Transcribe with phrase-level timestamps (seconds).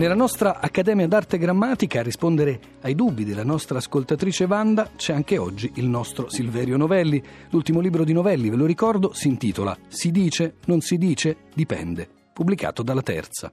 [0.00, 5.36] Nella nostra Accademia d'Arte Grammatica a rispondere ai dubbi della nostra ascoltatrice Wanda c'è anche
[5.36, 7.22] oggi il nostro Silverio Novelli.
[7.50, 12.08] L'ultimo libro di Novelli, ve lo ricordo, si intitola Si dice, non si dice, dipende,
[12.32, 13.52] pubblicato dalla Terza.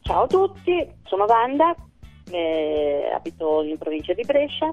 [0.00, 1.76] Ciao a tutti, sono Wanda,
[2.30, 4.70] eh, abito in provincia di Brescia.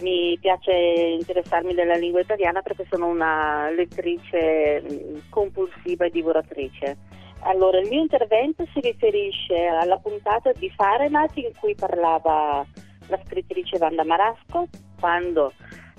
[0.00, 6.96] Mi piace interessarmi della lingua italiana perché sono una lettrice mm, compulsiva e divoratrice.
[7.40, 12.66] Allora, il mio intervento si riferisce alla puntata di Fahrenheit in cui parlava
[13.06, 14.68] la scrittrice Wanda Marasco
[14.98, 15.52] quando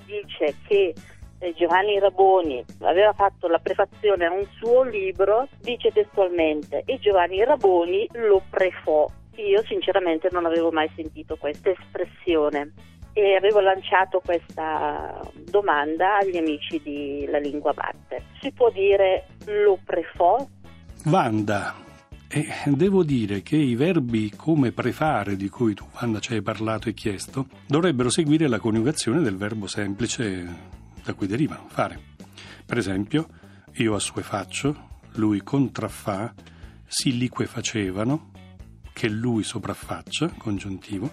[0.04, 0.94] dice che
[1.40, 7.42] eh, Giovanni Raboni aveva fatto la prefazione a un suo libro, dice testualmente, e Giovanni
[7.44, 9.08] Raboni lo prefò.
[9.36, 12.72] Io sinceramente non avevo mai sentito questa espressione
[13.12, 18.24] e avevo lanciato questa domanda agli amici di La Lingua Batte.
[18.40, 20.46] Si può dire lo prefò?
[21.04, 21.74] Wanda,
[22.28, 26.88] eh, devo dire che i verbi come prefare, di cui tu Wanda ci hai parlato
[26.88, 31.98] e chiesto, dovrebbero seguire la coniugazione del verbo semplice da cui derivano, fare.
[32.66, 33.26] Per esempio,
[33.76, 36.34] io assuefaccio, lui contraffà,
[36.86, 38.30] si liquefacevano,
[38.92, 41.10] che lui sopraffaccia, congiuntivo,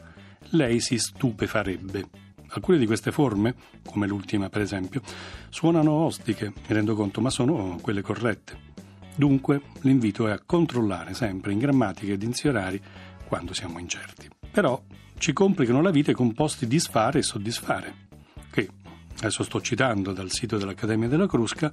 [0.50, 2.10] lei si stupefarebbe.
[2.50, 5.02] Alcune di queste forme, come l'ultima per esempio,
[5.50, 8.74] suonano ostiche, mi rendo conto, ma sono quelle corrette.
[9.16, 12.82] Dunque l'invito è a controllare sempre in grammatica e dizionari
[13.28, 14.30] quando siamo incerti.
[14.52, 14.82] Però
[15.18, 18.08] ci complicano la vita i composti disfare e soddisfare,
[18.52, 18.70] che
[19.18, 21.72] adesso sto citando dal sito dell'Accademia della Crusca,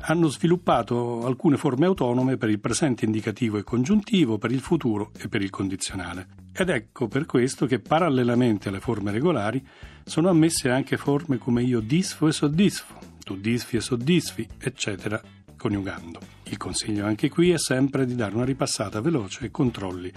[0.00, 5.28] hanno sviluppato alcune forme autonome per il presente indicativo e congiuntivo, per il futuro e
[5.28, 6.26] per il condizionale.
[6.52, 9.64] Ed ecco per questo che parallelamente alle forme regolari
[10.04, 15.20] sono ammesse anche forme come io disfo e soddisfo, tu disfi e soddisfi, eccetera,
[15.56, 16.20] coniugando.
[16.44, 20.12] Il consiglio anche qui è sempre di dare una ripassata veloce e controlli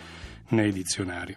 [0.50, 1.36] nei dizionari.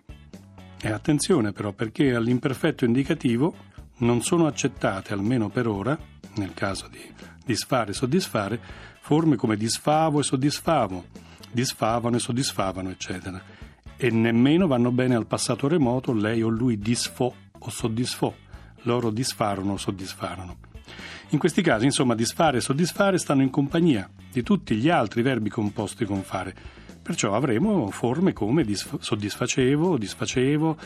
[0.82, 3.54] E attenzione però perché all'imperfetto indicativo
[4.00, 5.98] non sono accettate, almeno per ora,
[6.34, 7.00] nel caso di
[7.44, 8.60] disfare e soddisfare,
[9.00, 11.04] forme come disfavo e soddisfavo,
[11.50, 13.42] disfavano e soddisfavano, eccetera.
[13.96, 18.32] E nemmeno vanno bene al passato remoto lei o lui disfò o soddisfò,
[18.82, 20.56] loro disfarono o soddisfarono.
[21.30, 25.50] In questi casi, insomma, disfare e soddisfare stanno in compagnia di tutti gli altri verbi
[25.50, 26.54] composti con fare.
[27.10, 30.76] Perciò avremo forme come disf- soddisfacevo, disfacevo,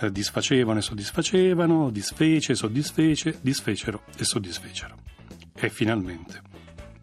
[0.00, 4.96] eh, disfacevano e soddisfacevano, disfece, soddisfece, disfecero e soddisfecero.
[5.54, 6.40] E finalmente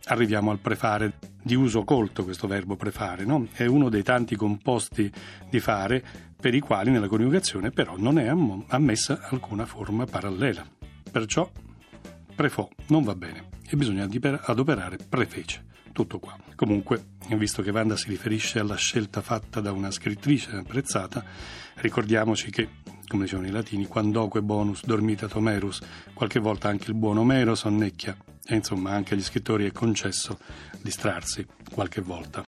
[0.06, 3.48] arriviamo al prefare, di uso colto questo verbo prefare, no?
[3.52, 5.12] è uno dei tanti composti
[5.48, 6.04] di fare
[6.36, 8.34] per i quali nella coniugazione però non è
[8.70, 10.66] ammessa alcuna forma parallela.
[11.12, 11.48] Perciò
[12.34, 14.10] prefò non va bene e bisogna
[14.46, 15.74] adoperare prefece.
[15.96, 16.38] Tutto qua.
[16.56, 21.24] Comunque, visto che Wanda si riferisce alla scelta fatta da una scrittrice apprezzata,
[21.76, 22.68] ricordiamoci che,
[23.08, 25.80] come dicevano i latini, quandoque bonus dormita tomerus,
[26.14, 30.38] qualche volta anche il buon Omero sonnecchia, e insomma anche agli scrittori è concesso
[30.82, 32.44] distrarsi qualche volta.